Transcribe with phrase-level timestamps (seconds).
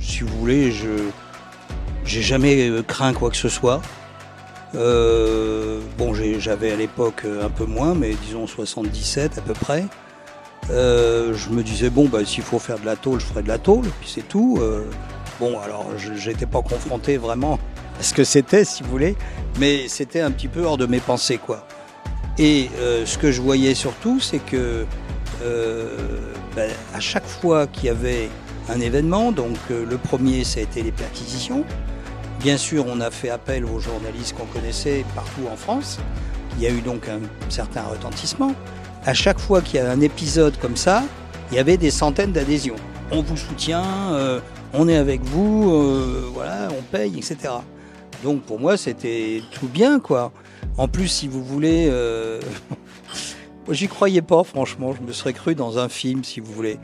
[0.00, 1.10] si vous voulez, je
[2.08, 3.82] j'ai jamais euh, craint quoi que ce soit.
[4.74, 9.84] Euh, bon, j'avais à l'époque euh, un peu moins, mais disons 77 à peu près.
[10.70, 13.58] Je me disais, bon, bah, s'il faut faire de la tôle, je ferai de la
[13.58, 14.60] tôle, puis c'est tout.
[15.40, 17.58] Bon, alors, j'étais pas confronté vraiment
[17.98, 19.16] à ce que c'était, si vous voulez,
[19.58, 21.66] mais c'était un petit peu hors de mes pensées, quoi.
[22.38, 22.68] Et
[23.06, 24.84] ce que je voyais surtout, c'est que
[26.54, 28.28] ben, à chaque fois qu'il y avait
[28.68, 31.64] un événement, donc euh, le premier, ça a été les perquisitions.
[32.40, 35.98] Bien sûr, on a fait appel aux journalistes qu'on connaissait partout en France.
[36.56, 38.52] Il y a eu donc un certain retentissement.
[39.04, 41.04] À chaque fois qu'il y a un épisode comme ça,
[41.50, 42.76] il y avait des centaines d'adhésions.
[43.10, 44.40] On vous soutient, euh,
[44.74, 47.54] on est avec vous, euh, voilà, on paye, etc.
[48.22, 50.32] Donc pour moi, c'était tout bien, quoi.
[50.76, 51.90] En plus, si vous voulez,
[53.70, 54.92] j'y croyais pas, franchement.
[54.92, 56.78] Je me serais cru dans un film, si vous voulez.